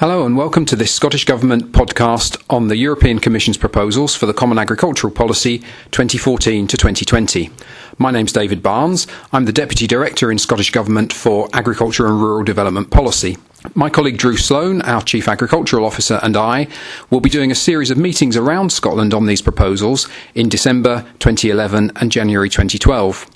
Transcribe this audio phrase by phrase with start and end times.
[0.00, 4.32] Hello and welcome to this Scottish Government podcast on the European Commission's proposals for the
[4.32, 5.58] Common Agricultural Policy
[5.90, 7.50] 2014 to 2020.
[7.98, 9.06] My name's David Barnes.
[9.30, 13.36] I'm the Deputy Director in Scottish Government for Agriculture and Rural Development Policy.
[13.74, 16.68] My colleague Drew Sloan, our Chief Agricultural Officer, and I
[17.10, 21.92] will be doing a series of meetings around Scotland on these proposals in December 2011
[21.96, 23.26] and January 2012.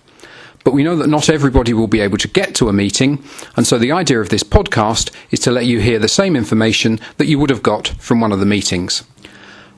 [0.65, 3.23] But we know that not everybody will be able to get to a meeting,
[3.57, 6.99] and so the idea of this podcast is to let you hear the same information
[7.19, 9.05] that you would have got from one of the meetings.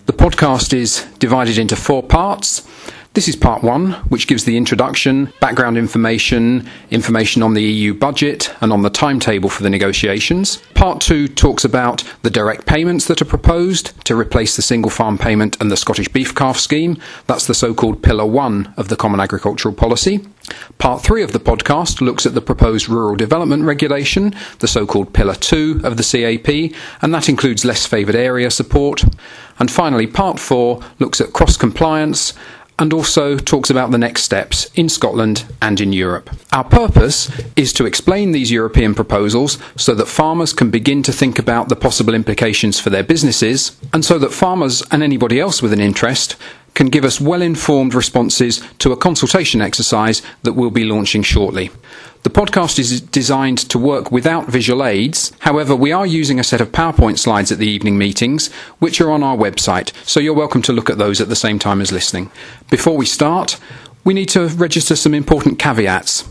[0.07, 2.63] The podcast is divided into four parts.
[3.15, 8.55] This is part one, which gives the introduction, background information, information on the EU budget,
[8.61, 10.59] and on the timetable for the negotiations.
[10.75, 15.16] Part two talks about the direct payments that are proposed to replace the single farm
[15.19, 16.99] payment and the Scottish beef calf scheme.
[17.27, 20.21] That's the so called Pillar one of the Common Agricultural Policy.
[20.79, 25.13] Part three of the podcast looks at the proposed Rural Development Regulation, the so called
[25.13, 29.05] Pillar two of the CAP, and that includes less favoured area support.
[29.59, 32.35] And finally, part four looks at cross compliance
[32.79, 36.29] and also talks about the next steps in Scotland and in Europe.
[36.53, 41.38] Our purpose is to explain these European proposals so that farmers can begin to think
[41.38, 45.73] about the possible implications for their businesses, and so that farmers and anybody else with
[45.73, 46.37] an interest
[46.77, 51.71] can give us well informed responses to a consultation exercise that we'll be launching shortly.
[52.23, 55.32] The podcast is designed to work without visual aids.
[55.41, 59.10] However, we are using a set of PowerPoint slides at the evening meetings, which are
[59.10, 61.93] on our website, so you're welcome to look at those at the same time as
[61.93, 62.30] listening.
[62.71, 63.59] Before we start,
[64.04, 66.28] we need to register some important caveats.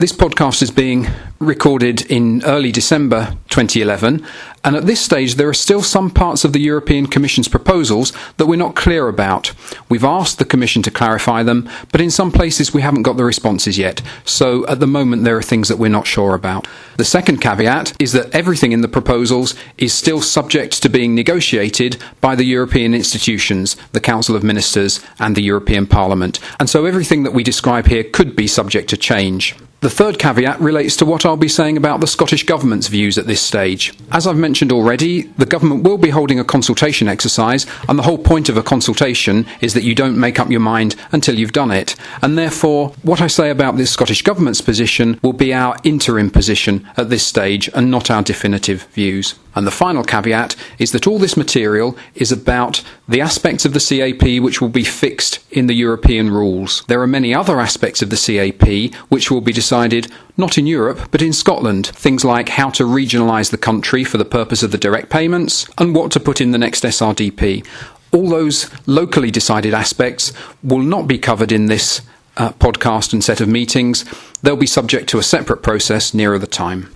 [0.00, 4.26] This podcast is being recorded in early December 2011,
[4.64, 8.46] and at this stage there are still some parts of the European Commission's proposals that
[8.46, 9.52] we're not clear about.
[9.90, 13.26] We've asked the Commission to clarify them, but in some places we haven't got the
[13.26, 16.66] responses yet, so at the moment there are things that we're not sure about.
[16.96, 21.98] The second caveat is that everything in the proposals is still subject to being negotiated
[22.22, 27.22] by the European institutions, the Council of Ministers, and the European Parliament, and so everything
[27.24, 29.54] that we describe here could be subject to change.
[29.80, 33.26] The third caveat relates to what I'll be saying about the Scottish Government's views at
[33.26, 33.94] this stage.
[34.12, 38.18] As I've mentioned already, the Government will be holding a consultation exercise, and the whole
[38.18, 41.70] point of a consultation is that you don't make up your mind until you've done
[41.70, 41.96] it.
[42.20, 46.86] And therefore, what I say about the Scottish Government's position will be our interim position
[46.98, 49.34] at this stage and not our definitive views.
[49.54, 53.80] And the final caveat is that all this material is about the aspects of the
[53.80, 56.84] CAP which will be fixed in the European rules.
[56.86, 61.08] There are many other aspects of the CAP which will be decided not in Europe
[61.10, 61.86] but in Scotland.
[61.88, 65.94] Things like how to regionalise the country for the purpose of the direct payments and
[65.94, 67.66] what to put in the next SRDP.
[68.12, 72.02] All those locally decided aspects will not be covered in this
[72.36, 74.04] uh, podcast and set of meetings.
[74.42, 76.92] They'll be subject to a separate process nearer the time.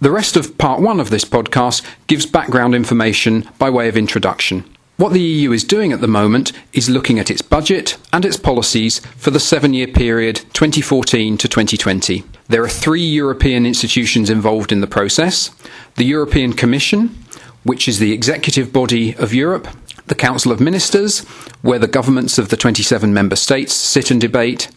[0.00, 4.64] The rest of part one of this podcast gives background information by way of introduction.
[4.96, 8.36] What the EU is doing at the moment is looking at its budget and its
[8.36, 12.22] policies for the seven year period 2014 to 2020.
[12.46, 15.50] There are three European institutions involved in the process
[15.96, 17.18] the European Commission,
[17.64, 19.66] which is the executive body of Europe,
[20.06, 21.20] the Council of Ministers,
[21.62, 24.68] where the governments of the 27 member states sit and debate,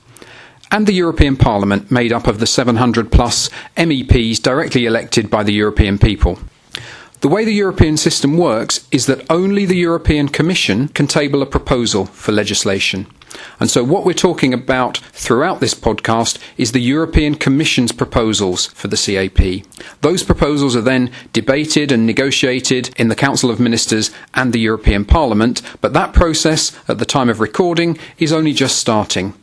[0.71, 5.53] and the European Parliament, made up of the 700 plus MEPs directly elected by the
[5.53, 6.39] European people.
[7.21, 11.45] The way the European system works is that only the European Commission can table a
[11.45, 13.05] proposal for legislation.
[13.59, 18.87] And so, what we're talking about throughout this podcast is the European Commission's proposals for
[18.87, 19.65] the CAP.
[20.01, 25.05] Those proposals are then debated and negotiated in the Council of Ministers and the European
[25.05, 29.33] Parliament, but that process, at the time of recording, is only just starting.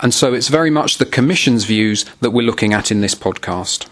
[0.00, 3.86] And so it's very much the Commission's views that we're looking at in this podcast.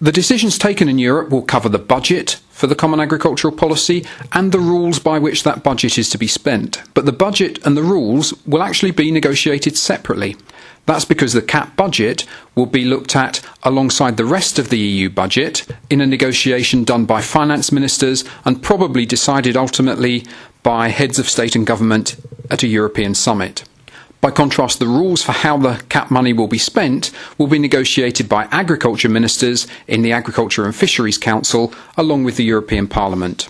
[0.00, 4.52] The decisions taken in Europe will cover the budget for the Common Agricultural Policy and
[4.52, 6.82] the rules by which that budget is to be spent.
[6.94, 10.36] But the budget and the rules will actually be negotiated separately.
[10.86, 12.24] That's because the CAP budget
[12.54, 17.04] will be looked at alongside the rest of the EU budget in a negotiation done
[17.04, 20.24] by finance ministers and probably decided ultimately
[20.62, 22.16] by heads of state and government
[22.50, 23.64] at a European summit.
[24.20, 28.28] By contrast, the rules for how the CAP money will be spent will be negotiated
[28.28, 33.48] by agriculture ministers in the Agriculture and Fisheries Council along with the European Parliament.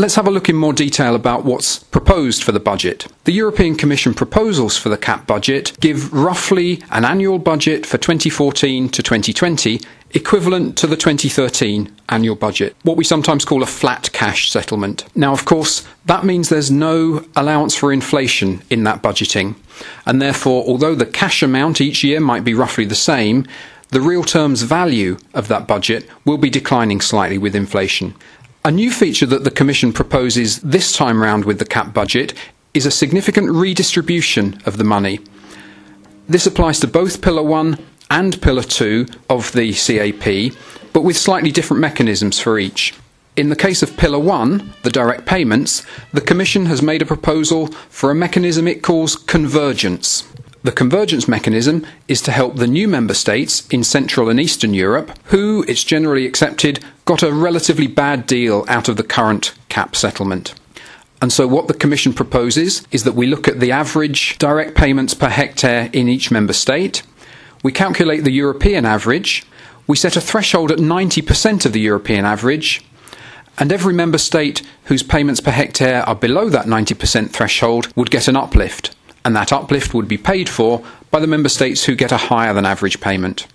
[0.00, 3.06] Let's have a look in more detail about what's proposed for the budget.
[3.24, 8.88] The European Commission proposals for the CAP budget give roughly an annual budget for 2014
[8.88, 9.78] to 2020
[10.12, 15.04] equivalent to the 2013 annual budget, what we sometimes call a flat cash settlement.
[15.14, 19.54] Now, of course, that means there's no allowance for inflation in that budgeting,
[20.06, 23.46] and therefore, although the cash amount each year might be roughly the same,
[23.90, 28.14] the real terms value of that budget will be declining slightly with inflation.
[28.62, 32.34] A new feature that the Commission proposes this time round with the CAP budget
[32.74, 35.20] is a significant redistribution of the money.
[36.28, 37.78] This applies to both Pillar 1
[38.10, 40.54] and Pillar 2 of the CAP,
[40.92, 42.92] but with slightly different mechanisms for each.
[43.34, 47.68] In the case of Pillar 1, the direct payments, the Commission has made a proposal
[47.88, 50.30] for a mechanism it calls convergence.
[50.64, 55.18] The convergence mechanism is to help the new member states in Central and Eastern Europe,
[55.28, 60.54] who, it's generally accepted, got a relatively bad deal out of the current CAP settlement.
[61.20, 65.12] And so, what the Commission proposes is that we look at the average direct payments
[65.12, 67.02] per hectare in each member state,
[67.64, 69.44] we calculate the European average,
[69.88, 72.84] we set a threshold at 90% of the European average,
[73.58, 78.28] and every member state whose payments per hectare are below that 90% threshold would get
[78.28, 82.12] an uplift, and that uplift would be paid for by the member states who get
[82.12, 83.48] a higher than average payment.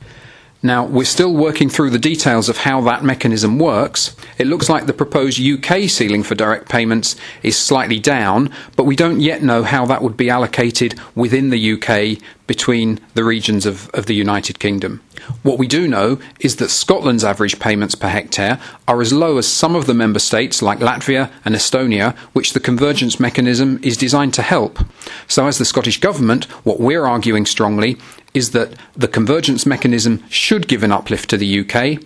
[0.66, 4.16] Now, we're still working through the details of how that mechanism works.
[4.40, 8.96] It looks like the proposed UK ceiling for direct payments is slightly down, but we
[8.96, 13.92] don't yet know how that would be allocated within the UK between the regions of,
[13.94, 15.04] of the United Kingdom.
[15.44, 19.48] What we do know is that Scotland's average payments per hectare are as low as
[19.48, 24.34] some of the member states like Latvia and Estonia, which the convergence mechanism is designed
[24.34, 24.80] to help.
[25.28, 27.98] So, as the Scottish Government, what we're arguing strongly
[28.36, 32.00] is that the convergence mechanism should give an uplift to the UK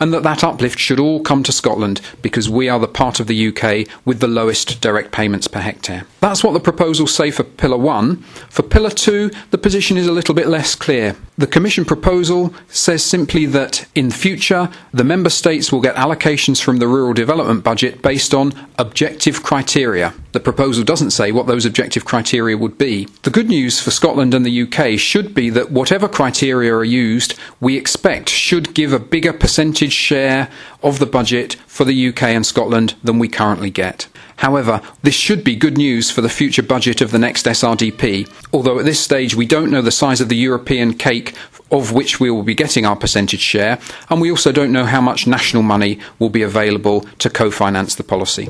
[0.00, 3.26] and that that uplift should all come to Scotland because we are the part of
[3.26, 6.04] the UK with the lowest direct payments per hectare.
[6.20, 8.16] That's what the proposals say for Pillar 1.
[8.48, 11.16] For Pillar 2, the position is a little bit less clear.
[11.38, 16.78] The Commission proposal says simply that in future the Member States will get allocations from
[16.78, 20.14] the rural development budget based on objective criteria.
[20.34, 23.06] The proposal doesn't say what those objective criteria would be.
[23.22, 27.36] The good news for Scotland and the UK should be that whatever criteria are used,
[27.60, 30.48] we expect should give a bigger percentage share
[30.82, 34.08] of the budget for the UK and Scotland than we currently get.
[34.38, 38.80] However, this should be good news for the future budget of the next SRDP, although
[38.80, 41.32] at this stage we don't know the size of the European cake
[41.70, 43.78] of which we will be getting our percentage share,
[44.10, 47.94] and we also don't know how much national money will be available to co finance
[47.94, 48.48] the policy.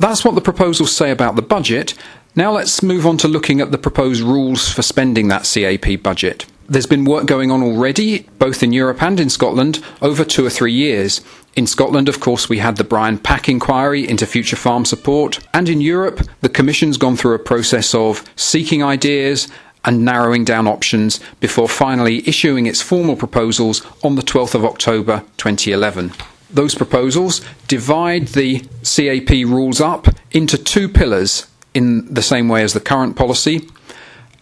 [0.00, 1.92] That's what the proposals say about the budget.
[2.34, 6.46] Now let's move on to looking at the proposed rules for spending that CAP budget.
[6.70, 10.48] There's been work going on already, both in Europe and in Scotland, over two or
[10.48, 11.20] three years.
[11.54, 15.68] In Scotland, of course, we had the Brian Pack inquiry into future farm support, and
[15.68, 19.48] in Europe, the Commission's gone through a process of seeking ideas
[19.84, 25.24] and narrowing down options before finally issuing its formal proposals on the 12th of October
[25.36, 26.12] 2011.
[26.52, 32.72] Those proposals divide the CAP rules up into two pillars in the same way as
[32.72, 33.68] the current policy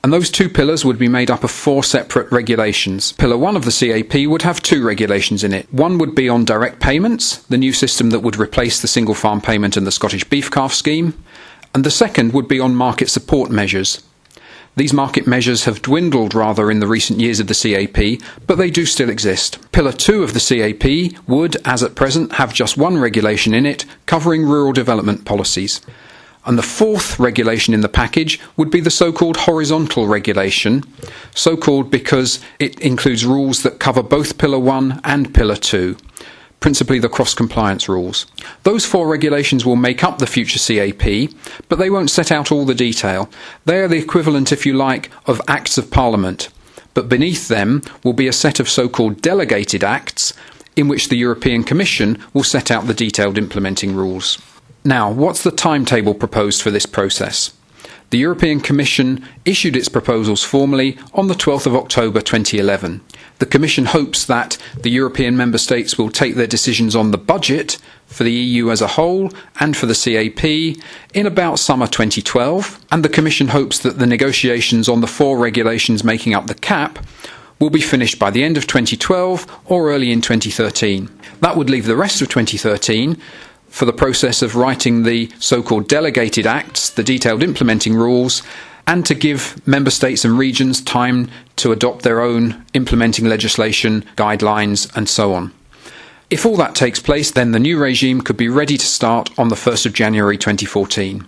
[0.02, 3.12] and those two pillars would be made up of four separate regulations.
[3.12, 5.72] Pillar 1 of the CAP would have two regulations in it.
[5.72, 9.40] One would be on direct payments, the new system that would replace the single farm
[9.40, 11.14] payment and the Scottish beef calf scheme,
[11.74, 14.02] and the second would be on market support measures.
[14.78, 18.70] These market measures have dwindled rather in the recent years of the CAP, but they
[18.70, 19.58] do still exist.
[19.72, 23.84] Pillar 2 of the CAP would, as at present, have just one regulation in it
[24.06, 25.80] covering rural development policies.
[26.46, 30.84] And the fourth regulation in the package would be the so called horizontal regulation,
[31.34, 35.96] so called because it includes rules that cover both Pillar 1 and Pillar 2
[36.60, 38.26] principally the cross compliance rules.
[38.64, 41.30] Those four regulations will make up the future CAP,
[41.68, 43.30] but they won't set out all the detail.
[43.64, 46.48] They are the equivalent, if you like, of Acts of Parliament.
[46.94, 50.32] But beneath them will be a set of so called delegated acts
[50.74, 54.38] in which the European Commission will set out the detailed implementing rules.
[54.84, 57.52] Now, what's the timetable proposed for this process?
[58.10, 63.02] The European Commission issued its proposals formally on the 12th of October 2011.
[63.38, 67.76] The Commission hopes that the European member states will take their decisions on the budget
[68.06, 70.42] for the EU as a whole and for the CAP
[71.12, 76.02] in about summer 2012, and the Commission hopes that the negotiations on the four regulations
[76.02, 76.98] making up the CAP
[77.58, 81.10] will be finished by the end of 2012 or early in 2013.
[81.40, 83.20] That would leave the rest of 2013
[83.68, 88.42] for the process of writing the so called delegated acts, the detailed implementing rules,
[88.86, 94.90] and to give member states and regions time to adopt their own implementing legislation, guidelines,
[94.96, 95.52] and so on.
[96.30, 99.48] If all that takes place, then the new regime could be ready to start on
[99.48, 101.26] the 1st of January 2014.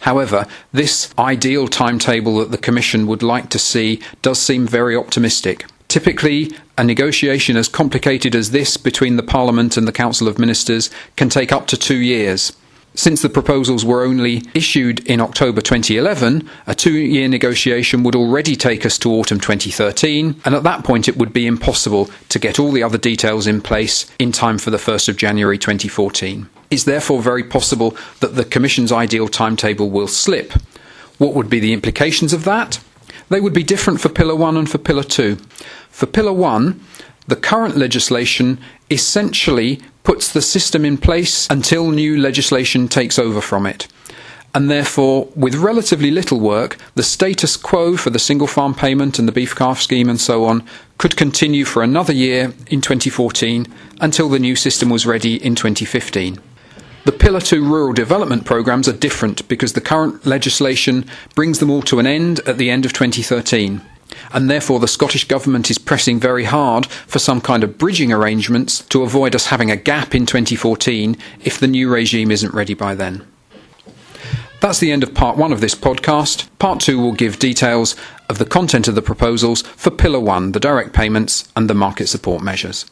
[0.00, 5.66] However, this ideal timetable that the Commission would like to see does seem very optimistic.
[5.90, 10.88] Typically, a negotiation as complicated as this between the Parliament and the Council of Ministers
[11.16, 12.52] can take up to two years.
[12.94, 18.54] Since the proposals were only issued in October 2011, a two year negotiation would already
[18.54, 22.60] take us to autumn 2013, and at that point it would be impossible to get
[22.60, 26.48] all the other details in place in time for the 1st of January 2014.
[26.70, 30.52] It's therefore very possible that the Commission's ideal timetable will slip.
[31.18, 32.78] What would be the implications of that?
[33.30, 35.36] They would be different for Pillar 1 and for Pillar 2.
[35.88, 36.80] For Pillar 1,
[37.28, 38.58] the current legislation
[38.90, 43.86] essentially puts the system in place until new legislation takes over from it.
[44.52, 49.28] And therefore, with relatively little work, the status quo for the single farm payment and
[49.28, 50.66] the beef calf scheme and so on
[50.98, 56.40] could continue for another year in 2014 until the new system was ready in 2015.
[57.04, 61.82] The Pillar 2 rural development programmes are different because the current legislation brings them all
[61.82, 63.80] to an end at the end of 2013
[64.32, 68.80] and therefore the Scottish Government is pressing very hard for some kind of bridging arrangements
[68.88, 72.94] to avoid us having a gap in 2014 if the new regime isn't ready by
[72.94, 73.26] then.
[74.60, 76.46] That's the end of part one of this podcast.
[76.58, 77.96] Part two will give details
[78.28, 82.08] of the content of the proposals for Pillar 1, the direct payments and the market
[82.08, 82.84] support measures.